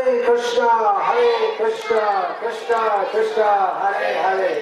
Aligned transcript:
Hare 0.00 0.24
Krishna, 0.24 0.70
Hare 1.08 1.56
Krishna, 1.58 2.34
Krishna 2.40 2.80
Krishna, 3.12 3.50
Hare 3.80 4.10
Hare, 4.24 4.54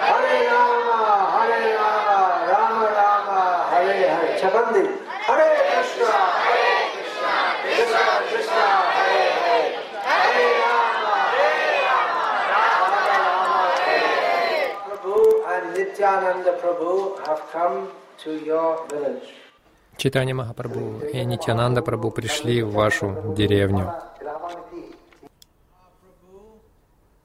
Hare 0.00 0.36
Rama, 0.48 0.98
Hare 1.34 1.76
Rama, 1.76 2.20
Rama 2.48 2.86
Rama, 2.96 3.40
Hare 3.68 4.08
Hare. 4.08 4.40
Chapandi, 4.40 4.84
Hare 5.28 5.50
Krishna, 5.72 6.12
Hare 6.44 6.72
Krishna, 6.94 7.32
Krishna 7.62 8.04
Krishna, 8.30 8.66
Hare 8.96 9.28
Hare, 9.44 9.68
Hare 10.08 10.48
Rama, 10.64 11.16
Hare 11.36 11.68
Rama, 11.88 12.24
Rama 12.54 13.00
Rama, 13.12 13.60
Hare 13.84 14.08
Hare. 14.24 14.72
Prabhu 14.88 15.16
and 15.52 15.64
Nityananda 15.76 16.52
Prabhu 16.62 16.94
have 17.26 17.42
come 17.52 17.76
to 18.24 18.30
your 18.42 18.86
village. 18.88 19.28
Читание 19.98 20.32
Махапрабху 20.32 21.04
и 21.12 21.24
Нитянанда 21.24 21.82
Прабху 21.82 22.12
пришли 22.12 22.62
в 22.62 22.70
вашу 22.72 23.34
деревню. 23.36 23.92
Prabhu 24.20 24.94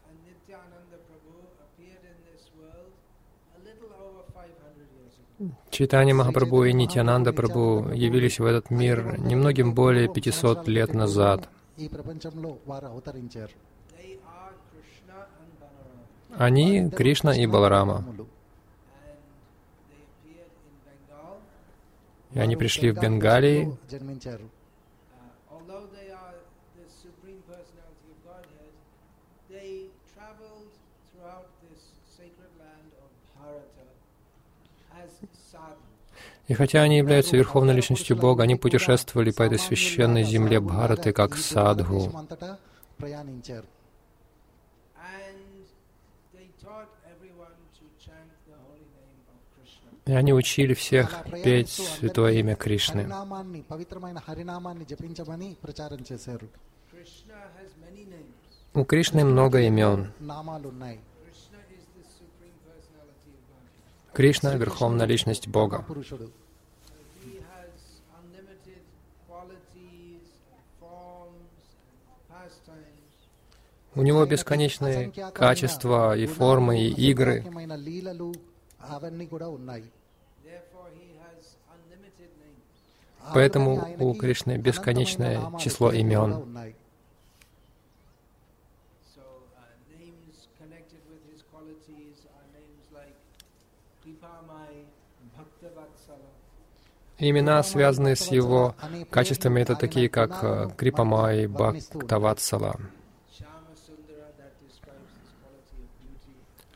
and 0.09 0.17
Nityananda 0.25 0.97
Prabhu 1.05 1.37
appeared 1.61 2.01
in 2.01 2.17
this 2.25 2.49
world 2.57 2.89
a 3.53 3.59
little 3.61 3.93
over 3.93 4.23
500 4.33 4.89
years 4.97 5.13
ago. 5.21 5.32
Читание 5.69 6.13
Махапрабху 6.13 6.65
и 6.65 6.73
Нитянанда 6.73 7.33
Прабху 7.33 7.89
явились 7.93 8.39
в 8.39 8.45
этот 8.45 8.69
мир 8.69 9.19
немногим 9.19 9.73
более 9.73 10.07
500 10.07 10.67
лет 10.67 10.93
назад. 10.93 11.49
Они— 16.37 16.89
Кришна 16.97 17.35
и 17.35 17.45
Баларама. 17.45 18.03
И 22.33 22.39
они 22.39 22.55
пришли 22.55 22.91
в 22.91 22.99
Бенгалии. 22.99 23.77
И 36.47 36.53
хотя 36.53 36.81
они 36.81 36.97
являются 36.97 37.37
верховной 37.37 37.73
личностью 37.73 38.17
Бога, 38.17 38.43
они 38.43 38.55
путешествовали 38.55 39.31
по 39.31 39.43
этой 39.43 39.59
священной 39.59 40.23
земле 40.23 40.59
Бхараты 40.59 41.13
как 41.13 41.37
садху. 41.37 42.11
И 50.05 50.11
они 50.11 50.33
учили 50.33 50.73
всех 50.73 51.25
петь 51.43 51.69
святое 51.69 52.33
имя 52.33 52.55
Кришны. 52.55 53.07
У 58.73 58.83
Кришны 58.83 59.23
много 59.23 59.61
имен. 59.61 60.11
Кришна— 64.13 64.55
Верховная 64.57 65.05
Личность 65.05 65.47
Бога. 65.47 65.85
У 73.95 74.01
него 74.01 74.25
бесконечные 74.25 75.11
качества 75.33 76.17
и 76.17 76.25
формы, 76.25 76.79
и 76.81 76.89
игры. 77.11 77.45
Поэтому 83.33 83.95
у 83.99 84.13
Кришны 84.15 84.57
бесконечное 84.57 85.57
число 85.59 85.91
имен. 85.91 86.73
Имена, 97.29 97.63
связанные 97.63 98.15
с 98.15 98.27
его 98.27 98.75
качествами, 99.09 99.61
это 99.61 99.75
такие 99.75 100.09
как 100.09 100.43
э, 100.43 100.69
Крипамай, 100.75 101.43
и 101.43 101.47
Бхактаватсала. 101.47 102.75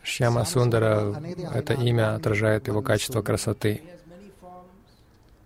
Шьяма 0.03 0.45
Сундара— 0.45 1.21
это 1.53 1.73
имя 1.73 2.15
отражает 2.15 2.67
его 2.67 2.81
качество 2.81 3.21
красоты. 3.21 3.81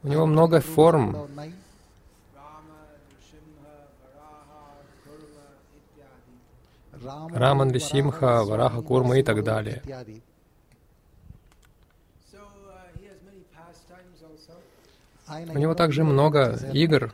У 0.04 0.08
него 0.08 0.28
много 0.28 0.62
форм. 0.62 1.18
Раман 7.34 7.70
Висимха, 7.72 8.44
Вараха 8.44 8.82
Курма 8.84 9.18
и 9.18 9.24
так 9.24 9.44
далее. 9.44 9.82
У 15.32 15.58
него 15.58 15.76
также 15.76 16.04
много 16.04 16.60
игр. 16.74 17.14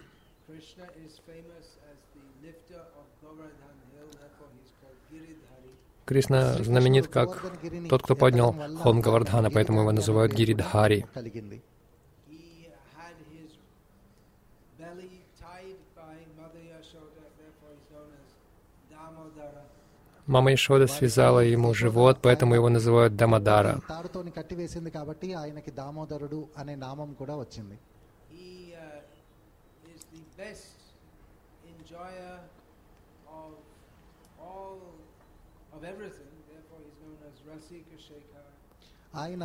Кришна 6.06 6.54
знаменит 6.64 7.08
как 7.10 7.46
тот, 7.90 8.02
кто 8.02 8.16
поднял 8.16 8.56
холм 8.82 9.02
Гавардхана, 9.02 9.52
поэтому 9.52 9.82
его 9.82 9.92
называют 9.92 10.34
Гиридхари. 10.34 11.06
Мама 20.26 20.54
Ишода 20.54 20.88
связала 20.88 21.40
ему 21.40 21.74
живот, 21.74 22.20
поэтому 22.22 22.56
его 22.56 22.70
называют 22.70 23.16
Дамадара 23.16 23.82
best 30.38 30.78
enjoyer 31.66 32.40
of 33.28 33.54
all 34.40 34.78
of 35.74 35.84
everything. 35.84 36.30
Therefore, 36.48 36.80
he's 36.86 36.98
known 37.02 37.18
as 37.30 37.36
Rasika 37.50 37.98
Shekhar. 37.98 38.46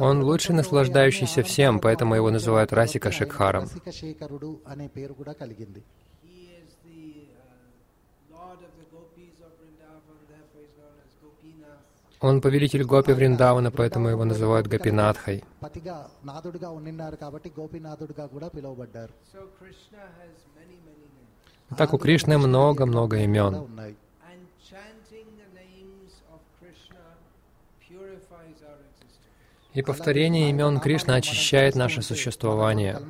Он 0.00 0.22
лучший 0.22 0.54
наслаждающийся 0.54 1.42
всем, 1.42 1.80
поэтому 1.80 2.14
его 2.14 2.30
называют 2.30 2.74
Расика 2.74 3.10
Шекхаром. 3.10 3.70
Он 12.22 12.40
повелитель 12.40 12.84
Гопи 12.84 13.12
Вриндавана, 13.12 13.72
поэтому 13.72 14.08
его 14.08 14.24
называют 14.24 14.68
Гопинатхой. 14.68 15.42
Так 21.76 21.92
у 21.94 21.98
Кришны 21.98 22.38
много-много 22.38 23.16
имен. 23.16 23.96
И 29.74 29.82
повторение 29.82 30.50
имен 30.50 30.78
Кришны 30.78 31.12
очищает 31.12 31.74
наше 31.74 32.02
существование. 32.02 33.00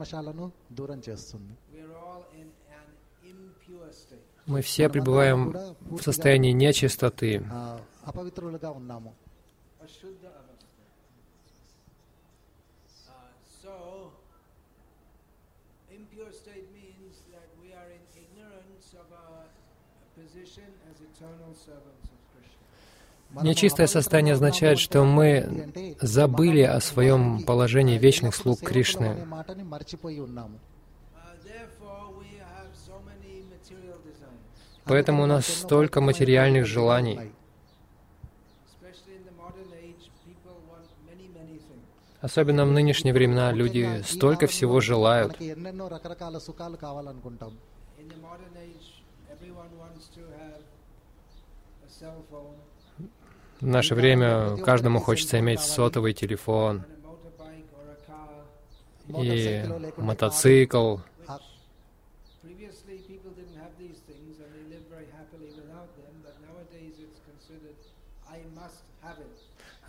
Мы 4.46 4.62
все 4.62 4.88
пребываем 4.88 5.54
в 5.80 6.00
состоянии 6.00 6.52
нечистоты, 6.52 7.44
ఆ, 8.01 8.01
అపవిత్రులుగా 8.07 8.71
ఉన్నాము 8.71 9.11
Ashuddha 9.79 10.29
avastha. 10.33 10.65
Uh, 13.07 13.29
so, 13.61 13.73
impure 15.91 16.31
state 16.33 16.67
means 16.73 17.15
that 17.33 17.49
we 17.61 17.69
are 17.73 17.89
in 17.89 18.03
ignorance 18.17 18.89
of 18.93 19.07
our 19.15 19.43
position 20.15 20.69
as 20.89 20.97
eternal 21.01 21.51
servants 21.59 22.07
of 22.07 22.19
Krishna. 22.31 22.63
మనము 23.31 23.45
Нечистое 23.49 23.87
состояние 23.87 24.33
అపవిత్రులుగా 24.33 24.39
означает, 24.39 24.77
ఉన్నాము 24.77 24.85
что 24.85 24.99
мы 25.17 25.29
అంటే 25.37 25.61
ఏంటి 25.61 25.83
అంటే 25.89 26.07
забыли 26.15 26.63
మనం 26.63 26.75
о 26.77 26.81
своем 26.81 27.21
положении 27.43 27.97
вечных 27.99 28.33
слуг 28.35 28.57
సేవకులు 28.57 28.67
అనే 28.67 28.71
Кришны. 28.71 29.09
మాటని 29.35 29.63
మర్చిపోయి 29.73 30.19
ఉన్నాము 30.21 30.57
Uh, 30.57 30.65
therefore, 31.49 32.03
we 32.21 32.31
have 32.47 32.69
so 32.87 32.95
many 33.09 33.33
material 33.53 33.97
desires. 34.01 34.43
Поэтому 34.85 35.19
у 35.23 35.27
нас 35.27 35.45
столько 35.61 35.97
материальных 36.01 36.65
желаний. 36.67 37.17
Особенно 42.20 42.64
в 42.64 42.70
нынешние 42.70 43.12
времена 43.12 43.50
люди 43.50 44.02
столько 44.04 44.46
всего 44.46 44.80
желают. 44.80 45.36
В 53.60 53.66
наше 53.66 53.94
время 53.94 54.56
каждому 54.58 55.00
хочется 55.00 55.38
иметь 55.40 55.60
сотовый 55.60 56.12
телефон 56.14 56.84
и 59.08 59.64
мотоцикл, 59.96 60.98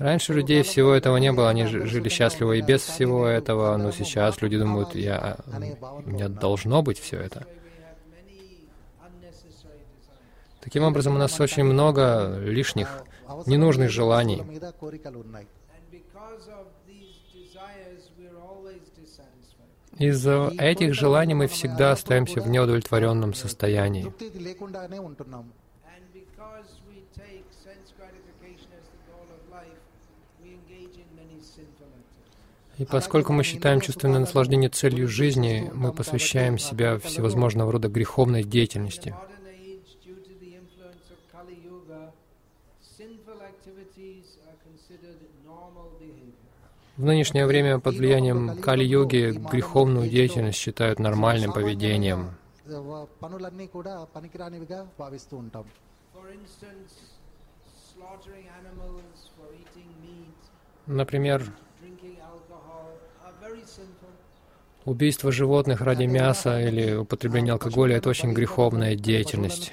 Раньше 0.04 0.34
людей 0.34 0.64
всего 0.64 0.94
этого 0.94 1.16
не 1.16 1.32
было, 1.32 1.48
они 1.50 1.66
жили 1.66 2.10
счастливо 2.10 2.52
и 2.52 2.62
без 2.62 2.82
всего 2.82 3.26
этого, 3.26 3.78
но 3.78 3.92
сейчас 3.92 4.42
люди 4.42 4.58
думают, 4.58 4.96
я, 4.96 5.38
у 6.06 6.10
меня 6.10 6.28
должно 6.28 6.82
быть 6.84 7.00
все 7.00 7.22
это. 7.22 7.48
Таким 10.60 10.84
образом, 10.84 11.16
у 11.16 11.18
нас 11.18 11.40
очень 11.40 11.64
много 11.64 12.38
лишних, 12.42 13.06
ненужных 13.46 13.92
желаний. 13.92 14.44
Из-за 20.00 20.52
этих 20.58 20.94
желаний 20.96 21.34
мы 21.34 21.48
всегда 21.48 21.94
остаемся 21.94 22.42
в 22.42 22.50
неудовлетворенном 22.50 23.34
состоянии. 23.34 24.12
И 32.78 32.86
поскольку 32.86 33.34
мы 33.34 33.44
считаем 33.44 33.82
чувственное 33.82 34.20
наслаждение 34.20 34.70
целью 34.70 35.08
жизни, 35.08 35.70
мы 35.74 35.94
посвящаем 35.94 36.58
себя 36.58 36.98
всевозможного 36.98 37.72
рода 37.72 37.88
греховной 37.88 38.44
деятельности. 38.44 39.16
В 46.98 47.04
нынешнее 47.04 47.46
время 47.48 47.80
под 47.80 47.96
влиянием 47.96 48.62
Кали-йоги 48.62 49.32
греховную 49.52 50.10
деятельность 50.10 50.58
считают 50.58 51.00
нормальным 51.00 51.52
поведением. 51.54 52.36
For 56.14 56.30
instance, 56.32 56.92
slaughtering 57.94 58.48
animals 58.62 59.30
for 59.36 59.48
eating 59.54 59.90
meat 60.02 60.33
Например, 60.86 61.44
убийство 64.86 65.32
животных 65.32 65.82
ради 65.82 66.04
мяса 66.04 66.60
или 66.60 66.96
употребление 66.96 67.54
алкоголя— 67.54 67.96
это 67.98 68.10
очень 68.10 68.34
греховная 68.34 68.96
деятельность. 68.96 69.72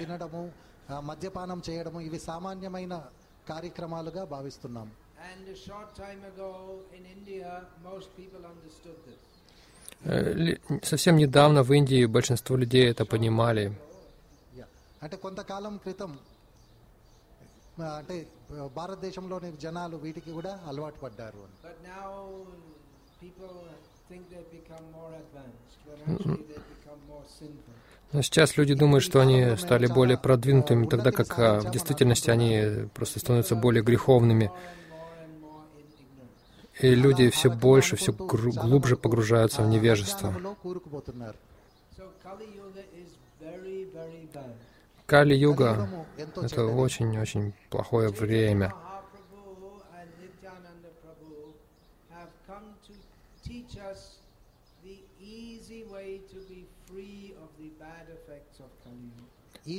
Э, 10.02 10.56
совсем 10.82 11.16
недавно 11.16 11.62
в 11.62 11.72
Индии 11.72 12.06
большинство 12.06 12.56
людей 12.56 12.88
это 12.88 13.04
понимали. 13.04 13.72
యా. 17.79 17.89
అంటే 17.99 18.15
కొంతకాలం 18.15 18.35
క్రితం 18.35 18.55
ఆ, 18.55 18.57
అంటే 18.57 18.61
ఆ, 18.63 18.67
భారతదేశంలోని 18.77 19.49
జనాలు 19.57 19.95
వీటికి 19.97 20.31
కూడా 20.31 20.51
అలవాటు 20.67 20.99
పడ్డారు 20.99 21.39
అని 21.45 21.55
But 21.63 21.77
now 21.89 22.09
people 23.21 23.53
think 24.09 24.23
they've 24.31 24.51
become 24.51 24.85
more 24.91 25.11
advanced, 25.15 25.77
when 25.87 25.97
actually 26.05 26.45
they've 26.49 26.69
become 26.75 27.01
more 27.11 27.25
sinful. 27.39 27.73
Но 28.13 28.21
сейчас 28.21 28.55
люди 28.57 28.73
думают, 28.75 29.03
что 29.03 29.17
они 29.19 29.37
стали 29.57 29.87
более 29.89 30.17
продвинутыми, 30.17 30.85
тогда 30.85 31.11
как 31.11 31.31
а, 31.39 31.59
в 31.59 31.71
действительности 31.71 32.29
они 32.29 32.49
просто 32.93 33.19
становятся 33.19 33.55
более 33.57 33.83
греховными. 33.83 34.45
More 34.45 34.53
and 34.53 34.61
more 34.97 35.11
and 35.19 35.33
more 35.41 35.63
in 35.73 35.87
ignorance. 35.95 36.85
И 36.85 36.95
люди 36.97 37.29
все 37.29 37.49
больше, 37.67 37.93
все 37.97 38.11
глубже 38.63 38.95
погружаются 38.97 39.61
в 39.63 39.69
невежество. 39.69 40.29
Кали-юга— 45.10 45.88
это 46.36 46.66
очень-очень 46.66 47.52
плохое 47.68 48.10
время. 48.10 48.72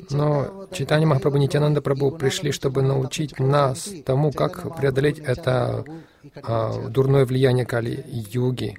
Но 0.09 0.67
Читани 0.73 1.05
Махапрабху 1.05 1.37
и 1.37 1.39
Нитянанда 1.39 1.81
Прабху 1.81 2.11
пришли, 2.11 2.51
чтобы 2.51 2.81
научить 2.81 3.39
нас 3.39 3.89
тому, 4.05 4.33
как 4.33 4.75
преодолеть 4.75 5.19
это 5.19 5.85
а, 6.43 6.89
дурное 6.89 7.25
влияние 7.25 7.65
Кали-юги. 7.65 8.77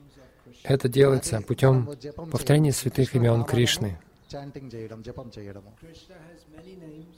Это 0.64 0.90
делается 0.90 1.40
путем 1.40 1.88
повторения 2.30 2.72
святых 2.72 3.14
имен 3.14 3.44
Кришны. 3.44 3.98
చాంటింగ్ 4.31 4.71
చేయడం 4.75 4.99
జపం 5.07 5.27
చేయడము 5.37 5.71
Krishna 5.83 6.17
has 6.29 6.41
many 6.57 6.73
names. 6.87 7.15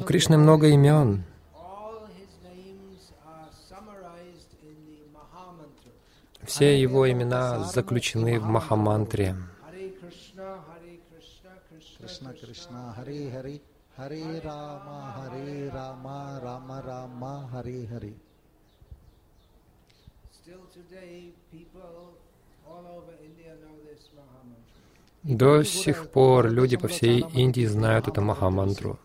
У 0.00 0.04
Кришны 0.10 0.36
много 0.44 0.66
имен. 0.76 1.08
All 1.68 1.96
his 2.20 2.32
names 2.50 3.02
are 3.32 3.48
summarized 3.70 4.52
in 4.68 4.76
the 4.88 5.00
Mahamantra. 5.16 5.92
Все 6.50 6.68
его 6.86 7.00
имена 7.12 7.42
заключены 7.76 8.34
в 8.44 8.46
Махамантре. 8.56 9.28
Hare 9.66 9.86
Krishna, 10.00 10.48
Hare 10.68 10.94
Krishna, 11.08 11.52
Krishna 11.68 11.98
Krishna 12.00 12.26
Krishna 12.40 12.42
Krishna, 12.42 12.80
హరి 12.98 13.20
హరి 13.34 13.56
హరే 13.98 14.22
రామ 14.48 14.86
హరే 15.18 15.46
రామ 15.78 16.06
రామ 16.46 16.70
రామ 16.90 17.22
హరి 17.54 17.80
Hari 17.92 18.14
Still 20.38 20.64
today, 20.78 21.14
people 21.54 21.96
all 22.70 22.84
over 22.96 23.14
India 23.28 23.52
know 23.62 23.76
this 23.86 24.04
Mahamantra. 24.18 24.79
до 25.23 25.63
сих 25.63 26.09
пор 26.09 26.49
люди 26.49 26.77
по 26.77 26.87
всей 26.87 27.23
Индии 27.33 27.65
знают 27.65 28.07
эту 28.07 28.21
Махамантру. 28.21 28.97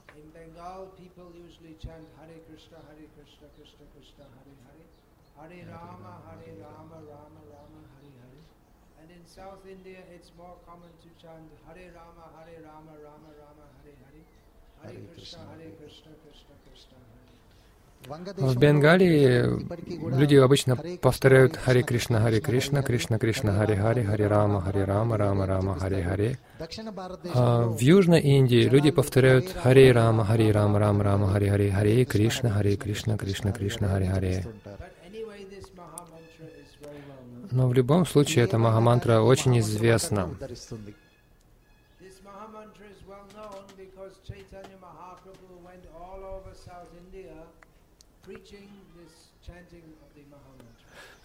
Hare 14.82 15.02
Krishna, 15.14 15.40
Hare 15.50 15.72
Krishna, 15.80 16.10
Krishna 16.22 16.22
Krishna, 16.22 16.54
Krishna, 16.64 16.96
Hare 16.96 17.45
в 18.08 18.56
Бенгалии 18.56 20.16
люди 20.16 20.36
обычно 20.36 20.76
повторяют 20.76 21.56
Хари 21.56 21.82
Кришна, 21.82 22.20
Хари 22.20 22.40
Кришна, 22.40 22.82
Кришна 22.82 23.18
Кришна, 23.18 23.52
Хари 23.52 23.74
Хари, 23.74 24.04
Хари 24.04 24.22
Рама, 24.22 24.60
Хари 24.60 24.80
Рама, 24.80 25.16
Рама 25.16 25.46
Рама, 25.46 25.78
Хари 25.78 26.02
Хари. 26.02 26.38
А 27.34 27.64
в 27.66 27.80
Южной 27.80 28.20
Индии 28.20 28.68
люди 28.68 28.90
повторяют 28.92 29.50
Хари 29.50 29.88
Рама, 29.88 30.24
Хари 30.24 30.50
Рама, 30.50 30.78
Рама 30.78 31.02
Рама, 31.02 31.28
Хари 31.28 31.48
Хари, 31.48 31.70
Хари 31.70 32.04
Кришна, 32.04 32.50
Хари 32.50 32.76
Кришна, 32.76 33.16
Кришна 33.16 33.52
Кришна, 33.52 33.88
Хари 33.88 34.06
Хари. 34.06 34.44
Но 37.50 37.68
в 37.68 37.74
любом 37.74 38.06
случае 38.06 38.44
эта 38.44 38.58
Махамантра 38.58 39.20
очень 39.20 39.58
известна. 39.58 40.30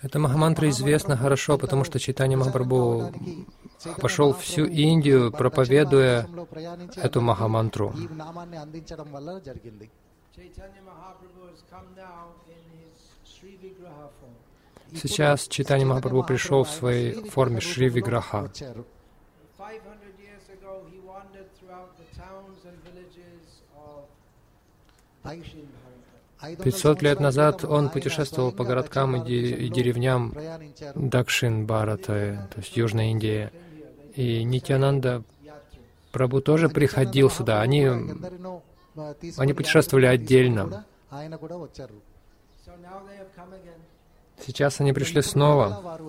Эта 0.01 0.17
Махамантра 0.17 0.67
известна 0.70 1.15
хорошо, 1.15 1.58
потому 1.58 1.84
что 1.84 2.00
читание 2.00 2.38
Махапрабху 2.38 3.13
пошел 4.00 4.34
всю 4.34 4.65
Индию, 4.65 5.31
проповедуя 5.31 6.27
эту 6.96 7.22
Махамантру. 7.22 7.93
Сейчас 14.93 15.48
читание 15.48 15.86
Махапрабху 15.86 16.24
пришел 16.24 16.63
в 16.63 16.70
своей 16.70 17.29
форме 17.29 17.60
Шри 17.62 17.89
Виграха. 17.89 18.51
500 26.41 27.01
лет 27.01 27.19
назад 27.19 27.63
он 27.63 27.89
путешествовал 27.89 28.51
по 28.51 28.63
городкам 28.63 29.24
и 29.24 29.69
деревням 29.69 30.33
Дакшин 30.95 31.65
Барата, 31.65 32.50
то 32.53 32.60
есть 32.60 32.75
Южная 32.75 33.12
Индия, 33.12 33.51
И 34.15 34.43
Нитянанда 34.43 35.24
Прабу 36.12 36.41
тоже 36.41 36.67
приходил 36.67 37.29
сюда. 37.29 37.62
Они, 37.62 37.88
они 39.38 39.53
путешествовали 39.53 40.05
отдельно. 40.05 40.86
Сейчас 44.45 44.81
они 44.81 44.91
пришли 44.93 45.21
снова 45.21 46.00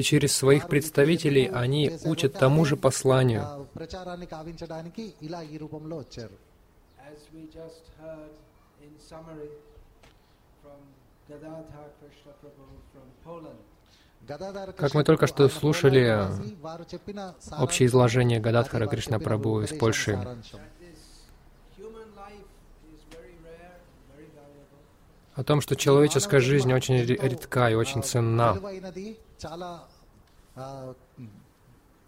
и 0.00 0.02
через 0.02 0.34
своих 0.34 0.66
представителей 0.66 1.46
они 1.46 1.92
учат 2.04 2.32
тому 2.32 2.64
же 2.64 2.76
посланию. 2.76 3.68
Как 14.76 14.94
мы 14.94 15.04
только 15.04 15.26
что 15.26 15.48
слушали 15.48 16.28
общее 17.58 17.86
изложение 17.86 18.40
Гададхара 18.40 18.86
Кришна 18.86 19.18
Прабу 19.18 19.60
из 19.60 19.76
Польши, 19.76 20.18
о 25.34 25.44
том, 25.44 25.60
что 25.60 25.76
человеческая 25.76 26.40
жизнь 26.40 26.72
очень 26.72 26.96
редка 27.02 27.70
и 27.70 27.74
очень 27.74 28.02
ценна. 28.02 28.58
విలువైనది 29.39 29.45
చాలా 29.45 29.69
ఆ, 30.57 30.65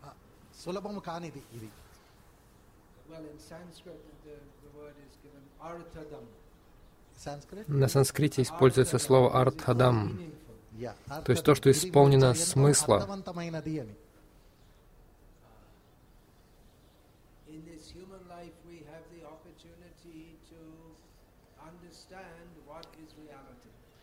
ఆ, 0.04 0.10
సులభము 0.56 1.00
కానిది 1.02 1.44
ఇది 1.54 1.70
Well, 3.10 3.26
in 3.26 3.40
Sanskrit, 3.42 4.00
the, 4.26 4.34
the 4.64 4.72
word 4.80 4.96
is 5.02 5.14
given 5.24 5.44
arthadam. 5.62 6.24
Sanskrit 7.18 7.70
На 7.74 7.88
санскрите 7.88 8.40
используется 8.42 8.98
слово 9.00 9.28
артхадам, 9.42 9.98
Meaningful. 10.10 10.58
Yeah, 10.80 10.94
То 11.26 11.32
есть 11.32 11.44
то, 11.44 11.54
что 11.56 11.70
ఇది 11.70 11.78
исполнено 11.80 12.30
ఎంతో 12.34 12.46
смысла. 12.46 12.98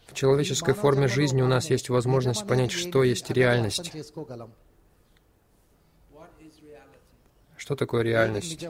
В 0.10 0.13
человеческой 0.13 0.74
форме 0.74 1.08
жизни 1.08 1.42
у 1.42 1.48
нас 1.48 1.70
есть 1.70 1.89
возможность 1.89 2.48
понять, 2.48 2.72
что 2.72 3.04
есть 3.04 3.30
реальность. 3.30 3.92
Что 7.58 7.75
такое 7.75 8.01
реальность? 8.01 8.66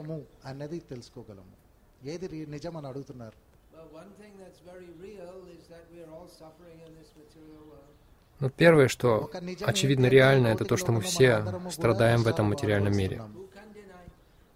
Но 8.40 8.48
первое, 8.48 8.88
что 8.88 9.30
очевидно 9.62 10.06
реально, 10.06 10.48
это 10.48 10.64
то, 10.64 10.76
что 10.76 10.92
мы 10.92 11.00
все 11.00 11.44
страдаем 11.70 12.22
в 12.22 12.28
этом 12.28 12.46
материальном 12.46 12.96
мире. 12.96 13.22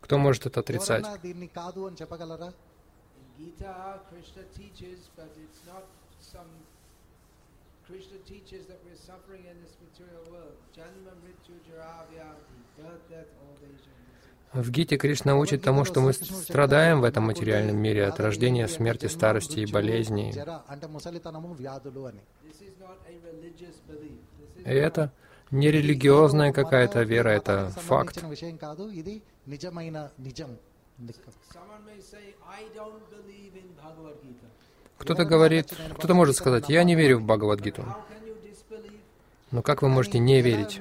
Кто 0.00 0.18
может 0.18 0.46
это 0.46 0.60
отрицать? 0.60 1.06
Krishna 7.86 8.16
teaches 8.24 8.64
that 8.66 8.80
we're 8.84 8.96
suffering 8.96 9.44
in 9.44 9.56
this 9.62 9.76
material 9.84 10.24
world. 10.32 10.56
Janma, 10.76 11.12
mrityu, 11.20 11.54
jaravyathi, 11.68 12.56
birth, 12.78 13.04
death, 13.10 13.30
old 13.44 13.60
age, 13.62 13.88
в 14.54 14.70
Гите 14.70 14.96
Кришна 14.96 15.36
учит 15.36 15.62
тому, 15.62 15.84
что 15.84 16.00
мы 16.00 16.12
страдаем 16.12 17.00
в 17.00 17.04
этом 17.04 17.24
материальном 17.24 17.76
мире 17.76 18.06
от 18.06 18.20
рождения, 18.20 18.68
смерти, 18.68 19.06
старости 19.06 19.58
и 19.58 19.66
болезней. 19.66 20.32
И 24.64 24.70
это 24.70 25.12
не 25.50 25.70
религиозная 25.72 26.52
какая-то 26.52 27.02
вера, 27.02 27.30
это 27.30 27.70
факт. 27.70 28.24
Кто-то 35.04 35.26
говорит, 35.26 35.70
кто-то 35.98 36.14
может 36.14 36.36
сказать, 36.36 36.70
я 36.70 36.82
не 36.82 36.94
верю 36.94 37.18
в 37.18 37.24
Бхагавадгиту. 37.24 37.84
Но 39.50 39.60
как 39.60 39.82
вы 39.82 39.90
можете 39.90 40.18
не 40.18 40.40
верить? 40.40 40.80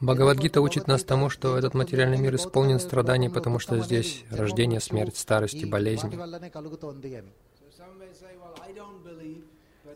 Бхагавадгита 0.00 0.60
учит 0.60 0.86
нас 0.86 1.02
тому, 1.02 1.28
что 1.28 1.58
этот 1.58 1.74
материальный 1.74 2.18
мир 2.18 2.36
исполнен 2.36 2.78
страданий, 2.78 3.28
потому 3.28 3.58
что 3.58 3.80
здесь 3.80 4.24
рождение, 4.30 4.78
смерть, 4.78 5.16
старость 5.16 5.54
и 5.54 5.66
болезни. 5.66 6.16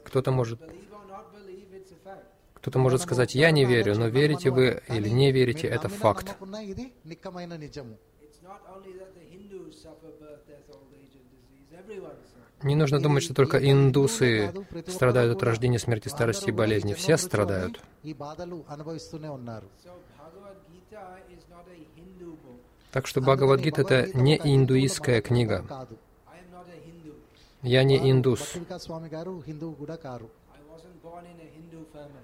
Кто-то 0.04 0.32
может 0.32 0.60
кто-то 2.58 2.78
может 2.78 3.00
сказать, 3.00 3.34
я 3.34 3.50
не 3.50 3.64
верю, 3.64 3.96
но 3.96 4.08
верите 4.08 4.50
вы 4.50 4.82
или 4.88 5.08
не 5.08 5.32
верите, 5.32 5.68
это 5.68 5.88
факт. 5.88 6.36
Не 12.62 12.74
нужно 12.74 13.00
думать, 13.00 13.22
что 13.22 13.34
только 13.34 13.58
индусы 13.58 14.52
страдают 14.88 15.36
от 15.36 15.42
рождения, 15.44 15.78
смерти, 15.78 16.08
старости 16.08 16.48
и 16.48 16.52
болезни. 16.52 16.94
Все 16.94 17.16
страдают. 17.16 17.80
Так 22.90 23.06
что 23.06 23.20
Бхагавадгита— 23.20 23.82
это 23.82 24.18
не 24.18 24.36
индуистская 24.36 25.20
книга. 25.20 25.64
Я 27.62 27.84
не 27.84 28.10
индус. 28.10 28.54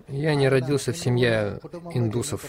Я 0.09 0.35
не 0.35 0.49
родился 0.49 0.93
в 0.93 0.99
семье 0.99 1.61
индусов. 1.93 2.45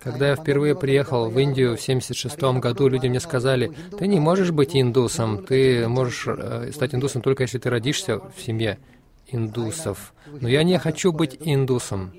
Когда 0.00 0.28
я 0.28 0.36
впервые 0.36 0.74
приехал 0.76 1.28
в 1.28 1.38
Индию 1.38 1.76
в 1.76 1.82
1976 1.82 2.60
году, 2.60 2.88
люди 2.88 3.08
мне 3.08 3.20
сказали, 3.20 3.72
ты 3.98 4.06
не 4.06 4.20
можешь 4.20 4.52
быть 4.52 4.76
индусом, 4.76 5.44
ты 5.44 5.88
можешь 5.88 6.24
э, 6.26 6.70
стать 6.72 6.94
индусом 6.94 7.20
только 7.20 7.42
если 7.42 7.58
ты 7.58 7.68
родишься 7.68 8.18
в 8.18 8.40
семье 8.40 8.78
индусов. 9.26 10.14
Но 10.40 10.48
я 10.48 10.62
не 10.62 10.78
хочу 10.78 11.12
быть 11.12 11.36
индусом. 11.40 12.12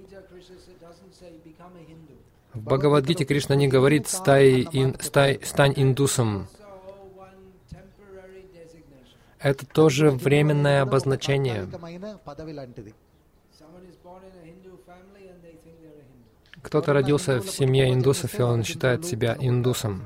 В 2.59 2.63
Бхагавадгите 2.63 3.23
Кришна 3.23 3.55
не 3.55 3.69
говорит 3.69 4.09
«стай 4.09 4.67
ин, 4.73 4.93
стай, 4.99 5.39
«стань 5.43 5.73
индусом». 5.77 6.49
Это 9.39 9.65
тоже 9.65 10.11
временное 10.11 10.81
обозначение. 10.81 11.69
Кто-то 16.61 16.91
родился 16.91 17.39
в 17.39 17.49
семье 17.49 17.93
индусов, 17.93 18.37
и 18.37 18.41
он 18.41 18.65
считает 18.65 19.05
себя 19.05 19.37
индусом. 19.39 20.03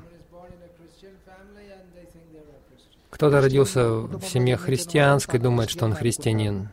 Кто-то 3.10 3.42
родился 3.42 3.90
в 3.90 4.24
семье 4.24 4.58
христианской, 4.58 5.40
думает, 5.40 5.72
что 5.72 5.86
он 5.86 5.96
христианин. 5.96 6.70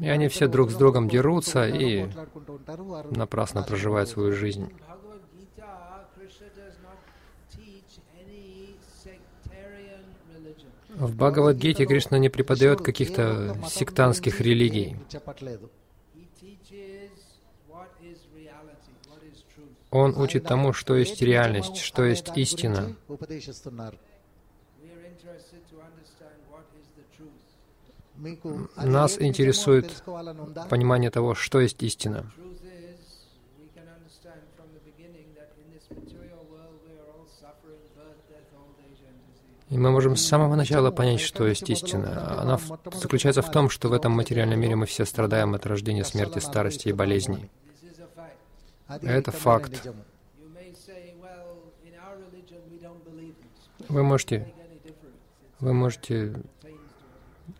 И 0.00 0.08
они 0.08 0.28
все 0.28 0.48
друг 0.48 0.70
с 0.70 0.74
другом 0.74 1.08
дерутся 1.08 1.68
и 1.68 2.08
напрасно 3.10 3.62
проживают 3.62 4.08
свою 4.08 4.32
жизнь. 4.32 4.72
В 10.96 11.16
Бхагавадгите 11.16 11.86
Кришна 11.86 12.18
не 12.18 12.28
преподает 12.28 12.80
каких-то 12.80 13.56
сектантских 13.68 14.40
религий. 14.40 14.96
Он 19.90 20.16
учит 20.16 20.44
тому, 20.44 20.72
что 20.72 20.96
есть 20.96 21.22
реальность, 21.22 21.76
что 21.76 22.04
есть 22.04 22.36
истина. 22.36 22.96
Нас 28.76 29.20
интересует 29.20 30.02
понимание 30.70 31.10
того, 31.10 31.34
что 31.34 31.60
есть 31.60 31.82
истина. 31.82 32.30
И 39.70 39.78
мы 39.78 39.90
можем 39.90 40.14
с 40.14 40.24
самого 40.24 40.54
начала 40.54 40.92
понять, 40.92 41.20
что 41.20 41.48
есть 41.48 41.68
истина. 41.68 42.40
Она 42.40 42.60
заключается 42.92 43.42
в 43.42 43.50
том, 43.50 43.68
что 43.70 43.88
в 43.88 43.92
этом 43.92 44.12
материальном 44.12 44.60
мире 44.60 44.76
мы 44.76 44.86
все 44.86 45.04
страдаем 45.04 45.54
от 45.54 45.66
рождения, 45.66 46.04
смерти, 46.04 46.38
старости 46.38 46.88
и 46.88 46.92
болезней. 46.92 47.50
Это 48.86 49.32
факт. 49.32 49.88
Вы 53.88 54.02
можете, 54.02 54.54
вы 55.58 55.72
можете 55.72 56.34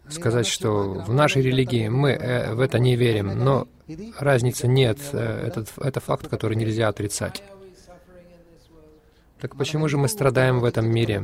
сказать, 0.09 0.47
что 0.47 1.05
в 1.07 1.13
нашей 1.13 1.43
религии 1.43 1.89
мы 1.89 2.11
э, 2.11 2.55
в 2.55 2.61
это 2.61 2.79
не 2.79 2.97
верим, 2.97 3.39
но 3.39 3.69
разницы 4.19 4.69
нет, 4.69 4.99
э, 5.13 5.47
Этот, 5.47 5.73
это 5.79 6.01
факт, 6.01 6.29
который 6.29 6.57
нельзя 6.57 6.89
отрицать. 6.89 7.43
Так 9.41 9.57
почему 9.57 9.89
же 9.89 9.99
мы 9.99 10.09
страдаем 10.09 10.61
в 10.61 10.65
этом 10.65 10.91
мире? 10.91 11.23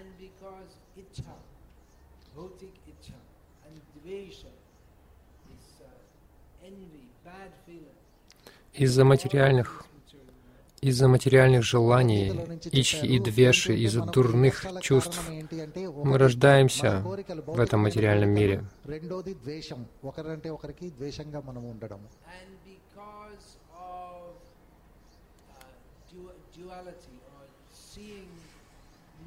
and 0.00 0.16
because 0.18 0.76
itcha, 0.96 1.34
bhotik 2.34 2.74
itcha. 2.86 3.29
Uh, 3.70 4.50
из-за 8.72 9.04
материальных, 9.04 9.84
из-за 10.80 11.08
материальных 11.08 11.62
желаний, 11.62 12.32
ичхи 12.72 13.04
и 13.04 13.18
двеши, 13.18 13.74
из-за 13.74 14.02
дурных 14.02 14.64
чувств 14.80 15.20
мы 15.28 16.18
рождаемся 16.18 17.00
в 17.00 17.60
этом 17.60 17.80
материальном 17.80 18.30
мире. 18.30 18.64
Uh, 18.86 18.96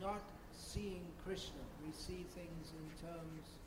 not 0.02 0.22
seeing 0.58 1.06
Krishna, 1.24 1.64
we 1.86 1.92
see 1.94 2.26
things 2.36 2.74
in 2.74 3.08
terms 3.08 3.63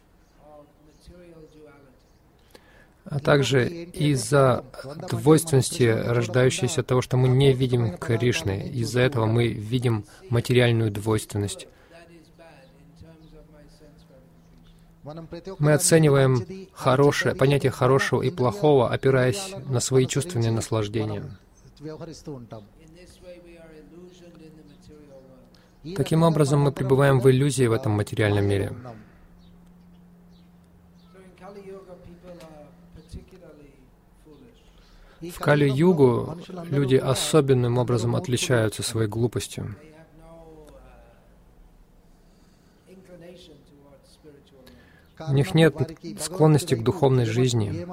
а 3.09 3.21
также 3.21 3.69
из-за 3.69 4.65
двойственности, 5.09 5.85
рождающейся 5.85 6.81
от 6.81 6.87
того, 6.87 7.03
что 7.03 7.17
мы 7.17 7.29
не 7.29 7.53
видим 7.53 7.97
Кришны. 7.97 8.69
Из-за 8.75 9.01
этого 9.01 9.27
мы 9.27 9.49
видим 9.49 10.05
материальную 10.29 10.91
двойственность. 10.91 11.69
Мы 15.61 15.73
оцениваем 15.73 16.45
хорошее, 16.73 17.37
понятие 17.37 17.71
хорошего 17.71 18.23
и 18.23 18.31
плохого, 18.31 18.91
опираясь 18.91 19.55
на 19.67 19.79
свои 19.79 20.07
чувственные 20.07 20.51
наслаждения. 20.51 21.23
Таким 25.95 26.25
образом, 26.25 26.61
мы 26.61 26.73
пребываем 26.73 27.21
в 27.21 27.31
иллюзии 27.31 27.67
в 27.67 27.73
этом 27.73 27.93
материальном 27.93 28.47
мире. 28.47 28.73
В 35.21 35.39
Кали-югу 35.39 36.37
люди 36.65 36.97
особенным 36.97 37.79
образом 37.79 38.17
отличаются 38.17 38.83
своей 38.83 39.09
глупостью. 39.09 39.75
У 45.29 45.33
них 45.33 45.55
нет 45.55 45.75
склонности 46.21 46.75
к 46.75 46.83
духовной 46.83 47.25
жизни. 47.25 47.87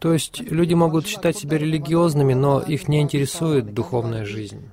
То 0.00 0.12
есть 0.12 0.40
люди 0.40 0.74
могут 0.74 1.06
считать 1.06 1.36
себя 1.36 1.58
религиозными, 1.58 2.34
но 2.34 2.60
их 2.60 2.88
не 2.88 3.00
интересует 3.00 3.72
духовная 3.72 4.24
жизнь. 4.24 4.68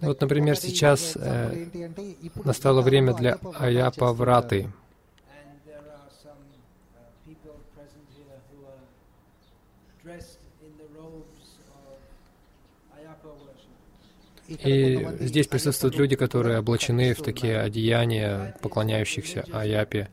Вот, 0.00 0.20
например, 0.20 0.56
сейчас 0.56 1.16
э, 1.16 1.66
настало 2.44 2.80
время 2.80 3.14
для 3.14 3.38
Аяпа 3.58 4.12
Враты. 4.12 4.70
И 14.48 15.08
здесь 15.20 15.46
присутствуют 15.46 15.96
люди, 15.96 16.16
которые 16.16 16.58
облачены 16.58 17.14
в 17.14 17.22
такие 17.22 17.58
одеяния, 17.58 18.56
поклоняющихся 18.60 19.44
Аяпе. 19.52 20.08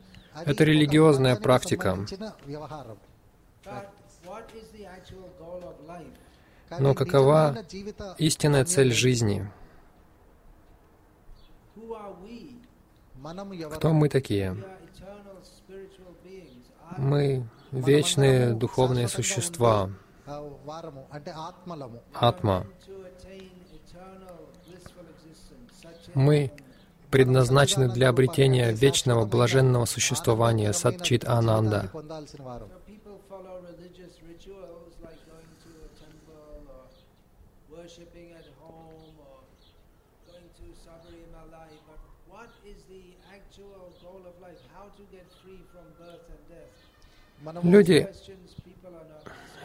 Это 0.45 0.63
религиозная 0.63 1.35
практика. 1.35 2.05
Но 6.77 6.93
какова 6.93 7.57
истинная 8.17 8.65
цель 8.65 8.93
жизни? 8.93 9.49
Кто 13.73 13.93
мы 13.93 14.09
такие? 14.09 14.55
Мы 16.97 17.47
вечные 17.71 18.53
духовные 18.53 19.07
существа, 19.07 19.89
атма. 22.13 22.67
Мы 26.13 26.51
предназначены 27.09 27.89
для 27.89 28.09
обретения 28.09 28.71
вечного 28.71 29.25
блаженного 29.25 29.85
существования 29.85 30.73
Садчит 30.73 31.25
Ананда 31.25 31.91
worshiping 37.77 38.31
at 38.39 38.47
home 38.61 39.13
or 39.29 39.37
going 40.27 40.49
to 40.59 40.65
Sabri 40.83 41.23
but 41.87 41.99
what 42.27 42.49
is 42.65 42.79
the 42.89 43.03
actual 43.33 43.93
goal 44.03 44.21
of 44.25 44.35
life? 44.41 44.59
How 44.73 44.87
to 44.97 45.03
get 45.11 45.25
free 45.41 45.61
from 45.71 45.85
birth 45.99 46.25
and 46.33 46.43
death? 46.49 46.73
Люди, 47.63 48.05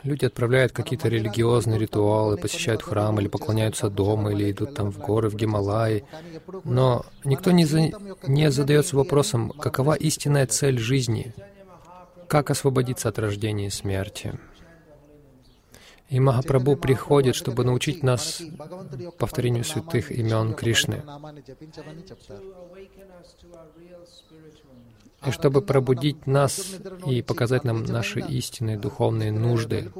люди 0.04 0.24
отправляют 0.24 0.72
какие-то 0.72 1.08
религиозные 1.08 1.78
ритуалы, 1.78 2.36
посещают 2.36 2.82
храм 2.82 3.18
или 3.18 3.26
поклоняются 3.26 3.90
дома, 3.90 4.32
или 4.32 4.52
идут 4.52 4.74
там 4.74 4.92
в 4.92 4.98
горы, 4.98 5.28
в 5.28 5.34
Гималаи. 5.34 6.04
Но 6.62 7.04
никто 7.24 7.50
не, 7.50 7.64
за, 7.64 7.90
не 8.22 8.50
задается 8.52 8.96
вопросом, 8.96 9.50
какова 9.50 9.94
истинная 9.94 10.46
цель 10.46 10.78
жизни, 10.78 11.34
как 12.28 12.50
освободиться 12.50 13.08
от 13.08 13.18
рождения 13.18 13.66
и 13.66 13.70
смерти. 13.70 14.38
И 16.08 16.20
Махапрабху 16.20 16.76
приходит, 16.76 17.34
чтобы 17.34 17.64
научить 17.64 18.02
нас 18.02 18.42
повторению 19.18 19.64
святых 19.64 20.12
имен 20.12 20.54
Кришны. 20.54 21.02
И 25.26 25.30
чтобы 25.30 25.62
пробудить 25.62 26.26
нас 26.26 26.76
и 27.06 27.22
показать 27.22 27.64
нам 27.64 27.84
наши 27.84 28.20
истинные 28.20 28.78
духовные 28.78 29.32
нужды. 29.32 29.90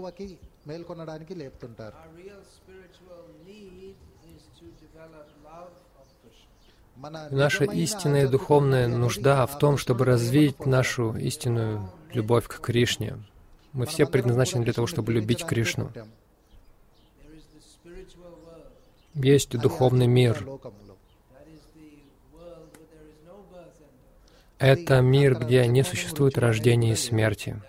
Наша 7.31 7.65
истинная 7.65 8.29
духовная 8.29 8.89
нужда 8.89 9.47
в 9.47 9.59
том, 9.59 9.79
чтобы 9.79 10.05
развить 10.05 10.65
нашу 10.67 11.17
истинную 11.17 11.91
любовь 12.13 12.47
к 12.47 12.61
Кришне. 12.61 13.17
Мы 13.75 13.87
все 13.87 14.07
предназначены 14.07 14.63
для 14.63 14.73
того, 14.73 14.87
чтобы 14.87 15.13
любить 15.13 15.45
Кришну. 15.45 15.91
Есть 19.15 19.59
духовный 19.59 20.07
мир. 20.07 20.47
Это 24.59 25.01
мир, 25.01 25.37
где 25.37 25.67
не 25.67 25.83
существует 25.83 26.39
рождения 26.39 26.93
и 26.93 26.97
смерти. 26.97 27.61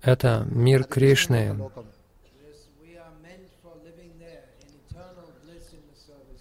Это 0.00 0.46
мир 0.50 0.84
Кришны. 0.84 1.70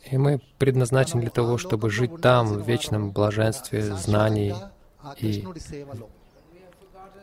И 0.09 0.17
мы 0.17 0.41
предназначены 0.57 1.21
для 1.21 1.31
того, 1.31 1.57
чтобы 1.57 1.89
жить 1.89 2.21
там, 2.21 2.47
в 2.47 2.65
вечном 2.65 3.11
блаженстве 3.11 3.83
знаний 3.95 4.55
и 5.17 5.45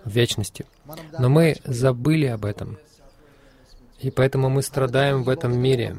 в 0.07 0.11
вечности. 0.11 0.65
Но 1.19 1.29
мы 1.29 1.57
забыли 1.65 2.27
об 2.27 2.45
этом. 2.45 2.79
И 3.99 4.11
поэтому 4.11 4.49
мы 4.49 4.63
страдаем 4.63 5.23
в 5.23 5.29
этом 5.29 5.59
мире. 5.59 5.97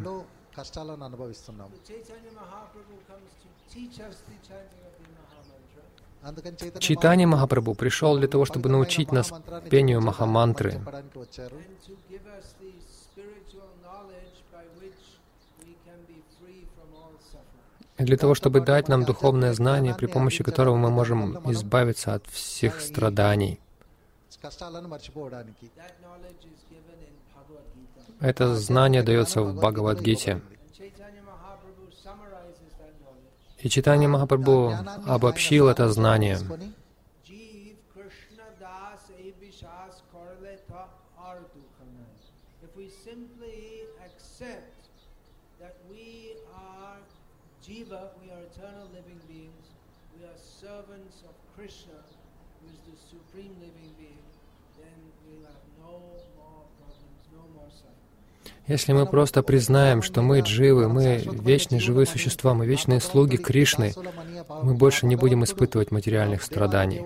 Читание 6.79 7.27
Махапрабху 7.27 7.75
пришел 7.75 8.17
для 8.17 8.27
того, 8.27 8.45
чтобы 8.45 8.69
научить 8.69 9.11
нас 9.11 9.31
пению 9.69 10.01
Махамантры 10.01 10.81
для 17.97 18.17
того, 18.17 18.35
чтобы 18.35 18.61
дать 18.61 18.87
нам 18.87 19.05
духовное 19.05 19.53
знание, 19.53 19.95
при 19.95 20.05
помощи 20.05 20.43
которого 20.43 20.75
мы 20.75 20.89
можем 20.89 21.37
избавиться 21.51 22.13
от 22.13 22.25
всех 22.27 22.79
страданий. 22.81 23.59
కష్టాలను 24.44 24.88
మర్చిపోవడానికి 24.94 25.66
That 25.82 25.94
knowledge 26.04 26.42
is 26.52 26.60
given 26.72 26.98
in 27.08 27.14
Bhagavad 27.34 27.66
Gita. 27.74 28.00
Это 28.30 28.44
знание 28.68 29.02
дается 29.10 29.38
в 29.46 29.50
Бхагавадгите. 29.56 30.32
And 30.32 30.42
Chaitanya 30.78 31.22
Mahaprabhu 31.30 31.84
summarizes 32.04 32.70
that 32.80 32.92
knowledge. 33.02 33.64
И 33.64 33.68
читание 33.68 34.08
Махапрабху 34.14 34.58
обобщил 35.14 35.64
это 35.72 35.84
знание. 35.98 36.36
Если 58.67 58.91
мы 58.91 59.05
просто 59.05 59.43
признаем, 59.43 60.01
что 60.01 60.21
мы 60.21 60.41
дживы, 60.41 60.89
мы 60.89 61.17
вечные 61.17 61.79
живые 61.79 62.05
существа, 62.05 62.53
мы 62.53 62.65
вечные 62.65 62.99
слуги 62.99 63.37
Кришны, 63.37 63.93
мы 64.63 64.73
больше 64.73 65.05
не 65.05 65.15
будем 65.15 65.43
испытывать 65.43 65.91
материальных 65.91 66.43
страданий. 66.43 67.01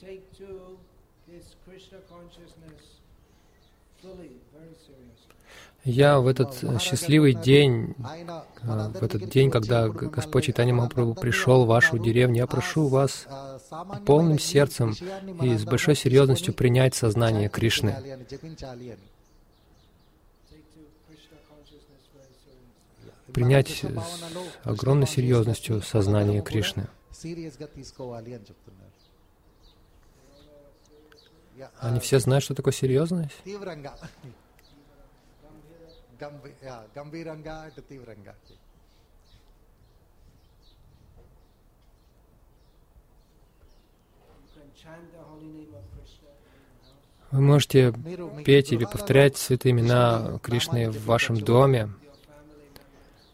take 0.00 0.24
to 0.32 0.78
this 1.28 1.56
Krishna 1.66 1.98
consciousness 2.08 3.00
я 5.84 6.20
в 6.20 6.26
этот 6.26 6.62
э, 6.62 6.78
счастливый 6.78 7.32
день, 7.32 7.94
э, 8.62 8.88
в 8.92 9.02
этот 9.02 9.30
день, 9.30 9.50
когда 9.50 9.88
Господь 9.88 10.44
Читани 10.44 10.72
Махапрабху 10.72 11.14
пришел 11.14 11.64
в 11.64 11.68
вашу 11.68 11.98
деревню, 11.98 12.36
я 12.36 12.46
прошу 12.46 12.88
вас 12.88 13.26
полным 14.04 14.38
сердцем 14.38 14.94
и 15.40 15.56
с 15.56 15.64
большой 15.64 15.96
серьезностью 15.96 16.52
принять 16.52 16.94
сознание 16.94 17.48
Кришны. 17.48 17.96
Принять 23.32 23.68
с 23.68 23.84
огромной 24.64 25.06
серьезностью 25.06 25.80
сознание 25.80 26.42
Кришны. 26.42 26.88
Они 31.80 32.00
все 32.00 32.18
знают, 32.18 32.44
что 32.44 32.54
такое 32.54 32.72
серьезность? 32.72 33.34
Вы 47.30 47.40
можете 47.40 47.92
петь 48.44 48.72
или 48.72 48.84
повторять 48.84 49.36
святые 49.36 49.72
имена 49.72 50.38
Кришны 50.42 50.90
в 50.90 51.04
вашем 51.04 51.38
доме 51.38 51.90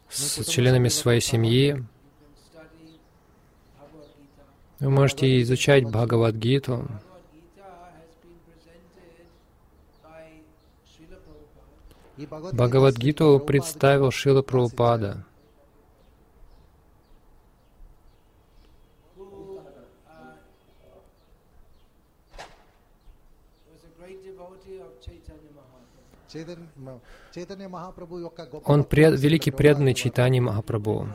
с 0.09 0.43
членами 0.45 0.87
своей 0.89 1.21
семьи. 1.21 1.83
Вы 4.79 4.89
можете 4.91 5.41
изучать 5.41 5.85
Бхагавадгиту. 5.85 6.87
Бхагавадгиту 12.17 13.39
представил 13.39 14.09
Шила 14.09 14.41
Прабхупада. 14.41 15.23
Он 28.65 28.83
пред, 28.83 29.19
великий 29.19 29.51
преданный 29.51 29.93
Чайтани 29.93 30.39
Махапрабху. 30.39 31.07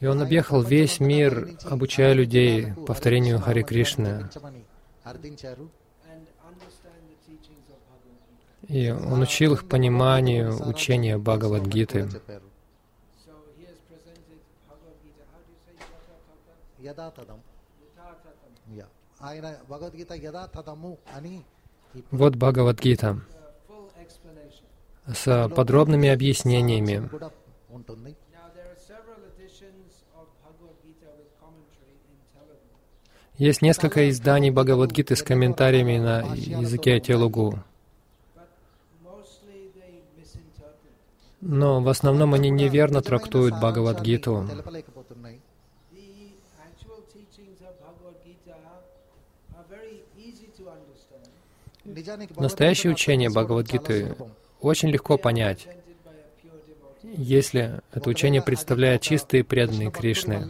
И 0.00 0.06
он 0.06 0.20
объехал 0.20 0.62
весь 0.62 0.98
мир, 1.00 1.56
обучая 1.64 2.14
людей 2.14 2.72
повторению 2.86 3.40
Хари 3.40 3.62
Кришны. 3.62 4.28
И 8.62 8.90
он 8.90 9.22
учил 9.22 9.52
их 9.54 9.68
пониманию 9.68 10.66
учения 10.66 11.18
Бхагавадгиты. 11.18 12.08
Вот 22.10 22.36
Бхагавадгита 22.36 23.20
с 25.06 25.48
подробными 25.54 26.08
объяснениями. 26.08 27.08
Есть 33.38 33.62
несколько 33.62 34.08
изданий 34.10 34.50
Бхагавадгиты 34.50 35.14
с 35.14 35.22
комментариями 35.22 35.98
на 35.98 36.22
языке 36.34 37.00
Телугу. 37.00 37.62
Но 41.40 41.82
в 41.82 41.88
основном 41.88 42.34
они 42.34 42.50
неверно 42.50 43.02
трактуют 43.02 43.56
Бхагавадгиту. 43.56 44.48
Настоящее 52.36 52.92
учение 52.92 53.30
Бхагавадгиты 53.30 54.16
очень 54.60 54.88
легко 54.88 55.18
понять, 55.18 55.68
если 57.02 57.80
это 57.92 58.10
учение 58.10 58.42
представляет 58.42 59.02
чистые 59.02 59.44
преданные 59.44 59.90
Кришны. 59.90 60.46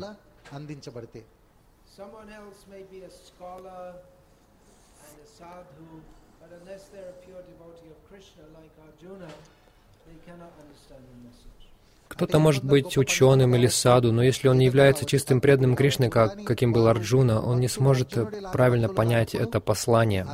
Кто-то 12.09 12.38
может 12.38 12.64
быть 12.64 12.97
ученым 12.97 13.55
или 13.57 13.66
саду, 13.66 14.11
но 14.11 14.23
если 14.23 14.49
он 14.49 14.57
не 14.57 14.64
является 14.64 15.05
чистым 15.05 15.42
преданным 15.42 15.77
Кришны, 15.77 16.09
как, 16.09 16.45
каким 16.45 16.73
был 16.73 16.87
Арджуна, 16.87 17.42
он 17.42 17.61
не 17.61 17.69
сможет 17.69 18.16
правильно 18.53 18.88
понять 18.88 19.35
это 19.35 19.61
послание. 19.61 20.27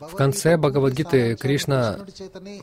В 0.00 0.14
конце 0.14 0.56
Бхагавадгиты 0.56 1.36
Кришна 1.36 2.00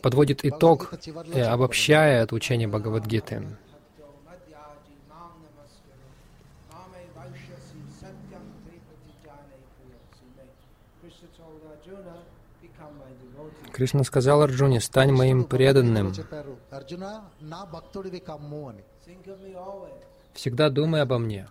подводит 0.01 0.43
итог, 0.43 0.93
обобщая 1.33 2.23
это 2.23 2.35
учение 2.35 2.67
Бхагавадгиты. 2.67 3.43
Кришна 13.74 14.02
сказал 14.04 14.38
Арджуне, 14.42 14.80
стань 14.80 15.12
моим 15.20 15.40
преданным, 15.52 16.06
చెప్పారు 16.20 16.54
అర్జున 16.78 17.04
నా 17.52 17.60
భక్తుడివి 17.74 18.20
కమ్ము 18.30 18.62
అని 18.70 18.82
Think 19.08 19.24
of 19.34 19.38
me 19.44 19.52
always. 19.66 19.98
всегда 20.38 20.66
думай 20.70 21.00
обо 21.06 21.18
мне. 21.18 21.42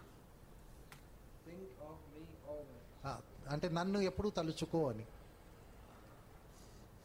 Think 1.47 1.63
of 1.88 1.95
me 2.13 2.23
always. 2.49 2.82
ఆ, 3.06 3.13
అంటే 3.53 3.69
నన్ను 3.80 3.99
ఎప్పుడు 4.10 4.30
తలుచుకో 4.39 4.82
అని 4.91 5.06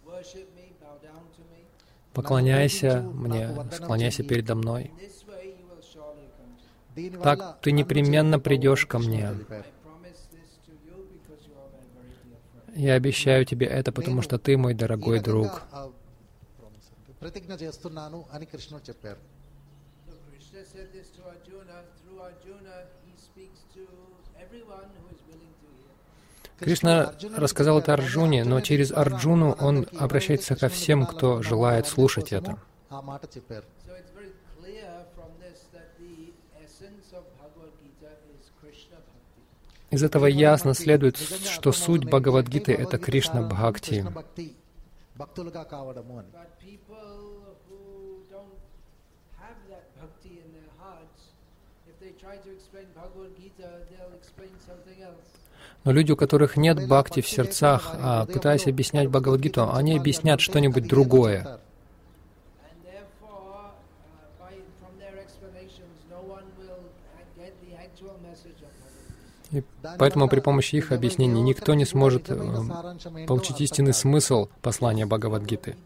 Worship 0.06 0.48
me, 0.56 0.66
bow 0.82 0.94
down 1.06 1.22
to 1.36 1.42
me. 1.50 1.60
Поклоняйся 2.14 2.92
мне, 3.24 3.44
склоняйся 3.78 4.22
передо 4.24 4.54
мной. 4.54 4.82
In 4.84 4.98
this 5.04 5.18
way 5.30 5.44
you 5.58 5.64
will 5.70 5.84
surely 5.92 6.26
come 6.38 6.52
to 6.58 6.66
me. 6.66 6.94
దీనివల్ల 6.96 7.24
Так 7.28 7.38
ты 7.62 7.68
నన్ను 7.70 7.78
непременно 7.80 8.36
చేరుకోవు 8.36 8.46
придешь 8.48 8.84
అని 8.84 8.90
ко 8.92 8.98
కృష్ణుడు 8.98 9.16
мне. 9.16 9.26
Я 12.77 12.93
обещаю 12.93 13.43
тебе 13.43 13.65
это, 13.65 13.91
потому 13.91 14.21
что 14.21 14.37
ты 14.37 14.55
мой 14.55 14.75
дорогой 14.75 15.19
друг. 15.19 15.63
Кришна 26.59 27.13
рассказал 27.35 27.79
это 27.79 27.93
Арджуне, 27.93 28.43
но 28.43 28.61
через 28.61 28.91
Арджуну 28.91 29.53
он 29.59 29.87
обращается 29.97 30.55
ко 30.55 30.69
всем, 30.69 31.07
кто 31.07 31.41
желает 31.41 31.87
слушать 31.87 32.31
это. 32.31 32.59
Из 39.89 40.03
этого 40.03 40.25
ясно 40.25 40.73
следует, 40.73 41.17
что 41.17 41.71
суть 41.71 42.05
Бхагавадгиты— 42.05 42.73
это 42.73 42.97
Кришна 42.97 43.41
Бхакти. 43.41 44.05
Но 55.83 55.91
люди, 55.93 56.11
у 56.11 56.17
которых 56.17 56.57
нет 56.57 56.85
бхакти 56.85 57.21
в 57.21 57.29
сердцах, 57.29 57.91
а 57.93 58.25
пытаясь 58.25 58.67
объяснять 58.67 59.09
Бхагавадгиту, 59.09 59.73
они 59.73 59.97
объяснят 59.97 60.41
что-нибудь 60.41 60.87
другое. 60.87 61.59
И 69.51 69.63
поэтому 69.97 70.27
при 70.27 70.39
помощи 70.39 70.75
их 70.75 70.91
объяснений 70.91 71.41
никто 71.41 71.73
не 71.73 71.85
сможет 71.85 72.29
э, 72.29 72.35
получить 73.27 73.61
истинный 73.61 73.93
смысл 73.93 74.49
послания 74.61 75.05
Бхагавадгиты. 75.05 75.77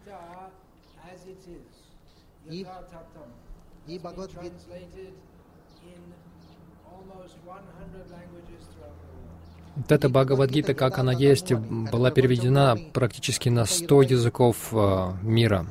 Вот 9.74 9.90
эта 9.90 10.08
Бхагавадгита, 10.08 10.74
как 10.74 10.98
она 10.98 11.12
есть, 11.12 11.52
была 11.52 12.10
переведена 12.10 12.76
практически 12.92 13.48
на 13.48 13.64
100 13.64 14.02
языков 14.02 14.68
э, 14.72 15.12
мира. 15.22 15.66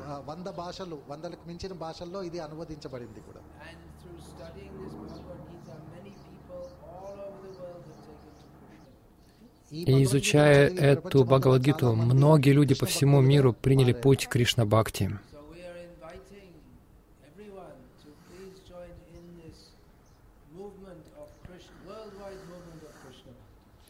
И 5.14 5.21
И 9.72 10.04
изучая 10.04 10.68
эту 10.68 11.24
Бхагавадгиту, 11.24 11.94
многие 11.96 12.52
люди 12.52 12.76
по 12.76 12.86
всему 12.86 13.22
миру 13.22 13.54
приняли 13.54 13.94
путь 13.94 14.28
Кришна 14.28 14.66
Бхакти. 14.66 15.18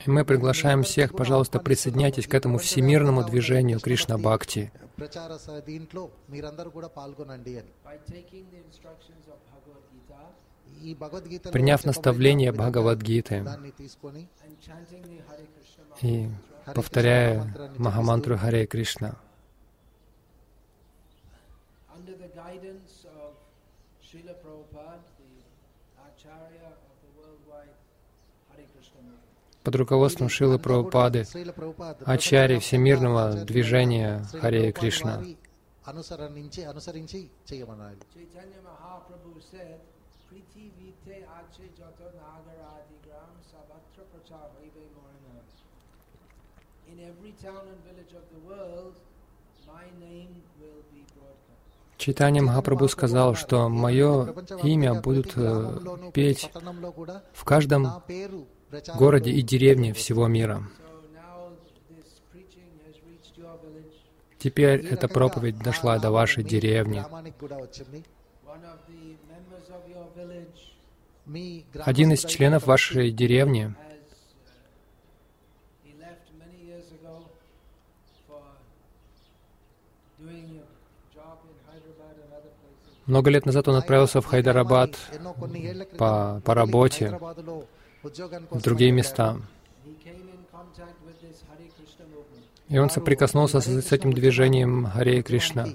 И 0.05 0.09
мы 0.09 0.23
приглашаем 0.23 0.83
всех, 0.83 1.15
пожалуйста, 1.15 1.59
присоединяйтесь 1.59 2.27
к 2.27 2.33
этому 2.35 2.59
всемирному 2.59 3.23
движению 3.23 3.79
Кришна 3.79 4.19
Бхакти 4.19 4.71
приняв 11.51 11.85
наставление 11.85 12.51
Бхагавадгиты 12.51 13.45
и 16.01 16.29
повторяя 16.73 17.73
Махамантру 17.77 18.37
Харе 18.37 18.65
Кришна. 18.65 19.15
под 29.63 29.75
руководством 29.75 30.29
Шилы 30.29 30.57
Прабхупады, 30.59 31.25
Ачари 32.05 32.57
Всемирного 32.59 33.45
движения 33.45 34.25
Харе 34.39 34.71
Кришна. 34.71 35.23
In 46.91 46.99
every 46.99 47.33
town 47.41 47.63
and 47.71 47.79
village 47.87 48.13
of 48.13 48.25
the 48.33 48.39
world, 48.47 48.95
my 49.67 49.85
name 49.99 50.31
will 50.59 50.83
be 50.93 51.03
broadcast. 51.15 51.61
Читание 51.97 52.41
Махапрабху 52.41 52.87
сказал, 52.87 53.35
что 53.35 53.69
мое 53.69 54.33
имя 54.63 55.01
будут 55.01 55.33
э, 55.35 56.11
петь 56.13 56.49
в 57.33 57.43
каждом 57.43 58.01
городе 58.97 59.31
и 59.31 59.41
деревне 59.41 59.93
всего 59.93 60.27
мира. 60.27 60.63
Теперь 64.39 64.85
эта 64.85 65.07
проповедь 65.07 65.59
дошла 65.59 65.99
до 65.99 66.09
вашей 66.09 66.43
деревни. 66.43 67.05
Один 71.85 72.11
из 72.11 72.25
членов 72.25 72.67
вашей 72.67 73.11
деревни. 73.11 73.73
Много 83.05 83.29
лет 83.29 83.45
назад 83.45 83.67
он 83.67 83.75
отправился 83.75 84.21
в 84.21 84.25
Хайдарабад 84.25 84.95
по, 85.97 86.41
по 86.45 86.53
работе, 86.53 87.19
в 88.03 88.61
другие 88.61 88.91
места. 88.91 89.37
И 92.69 92.77
он 92.77 92.89
соприкоснулся 92.89 93.59
с, 93.59 93.91
этим 93.91 94.13
движением 94.13 94.85
Харе 94.85 95.21
Кришна. 95.23 95.67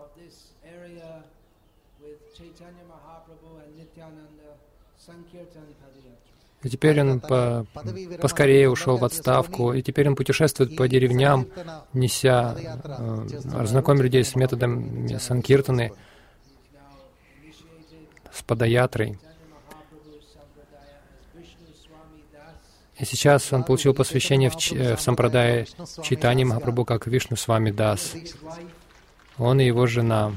Of 0.00 0.08
this 0.16 0.36
area 0.64 1.22
with 2.02 2.18
Chaitanya 2.36 2.84
Mahaprabhu 2.92 3.50
and 3.62 3.70
Nityananda 3.78 4.50
Sankirtan 4.98 5.66
Padayatra. 5.80 6.26
И 6.62 6.68
теперь 6.68 7.00
он 7.00 7.20
по- 7.20 7.66
поскорее 8.20 8.68
ушел 8.70 8.96
в 8.96 9.04
отставку, 9.04 9.72
и 9.72 9.82
теперь 9.82 10.08
он 10.08 10.16
путешествует 10.16 10.74
по 10.76 10.88
деревням, 10.88 11.46
неся, 11.92 12.56
э, 12.58 13.66
знакомя 13.66 14.02
людей 14.02 14.24
с 14.24 14.34
методом 14.34 15.08
Санкиртаны, 15.18 15.92
с 18.32 18.42
Падаятрой. 18.42 19.18
И 22.98 23.04
Сейчас 23.04 23.52
он 23.52 23.62
получил 23.64 23.92
посвящение 23.92 24.48
в, 24.48 24.56
э, 24.72 24.96
в 24.96 25.00
Сампрадае 25.00 25.66
читания 26.02 26.46
Махапрабху 26.46 26.86
как 26.86 27.06
Вишну 27.06 27.36
с 27.36 27.46
вами 27.46 27.70
Дас. 27.70 28.14
Он 29.38 29.60
и 29.60 29.66
его 29.66 29.86
жена. 29.86 30.32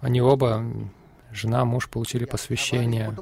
Они 0.00 0.20
оба, 0.20 0.64
жена, 1.30 1.64
муж, 1.64 1.88
получили 1.88 2.24
посвящение. 2.24 3.14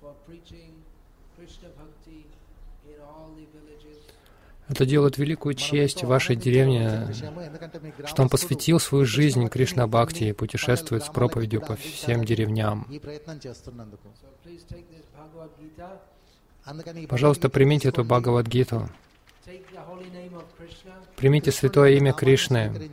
for 0.00 0.14
preaching 0.24 0.84
это 4.68 4.84
делает 4.84 5.16
великую 5.16 5.54
честь 5.54 6.04
вашей 6.04 6.36
деревне, 6.36 7.08
что 8.04 8.22
он 8.22 8.28
посвятил 8.28 8.78
свою 8.78 9.06
жизнь 9.06 9.48
Кришна 9.48 9.86
Бхакти 9.86 10.24
и 10.24 10.32
путешествует 10.32 11.04
с 11.04 11.08
проповедью 11.08 11.62
по 11.62 11.74
всем 11.76 12.24
деревням. 12.24 12.86
А 16.64 16.74
Пожалуйста, 17.08 17.48
примите 17.48 17.88
эту 17.88 18.04
Бхагавадгиту. 18.04 18.90
Примите 21.16 21.50
святое 21.50 21.92
имя 21.92 22.12
Кришны. 22.12 22.90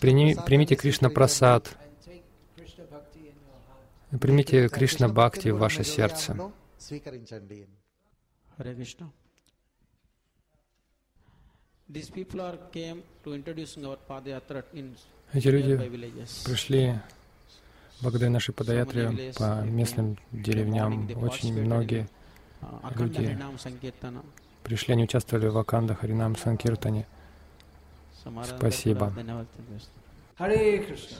Примите 0.00 0.76
Кришна 0.76 1.10
Прасад. 1.10 1.76
Примите 4.20 4.68
Кришна 4.68 5.08
Бхакти 5.08 5.48
в 5.48 5.58
ваше 5.58 5.84
сердце. 5.84 6.36
Эти 15.32 15.48
люди 15.48 15.76
пришли 16.44 16.94
благодаря 18.02 18.30
нашей 18.30 18.52
Падаятре 18.54 19.32
по 19.38 19.62
местным 19.62 20.18
деревням. 20.30 21.08
Очень 21.16 21.58
многие 21.58 22.06
люди 22.94 23.38
пришли, 24.62 24.92
они 24.92 25.04
участвовали 25.04 25.48
в 25.48 25.56
Аканда 25.56 25.94
Харинам 25.94 26.36
Санкиртане. 26.36 27.06
Спасибо. 28.44 29.12
Hare 30.38 30.86
Krishna. 30.86 31.16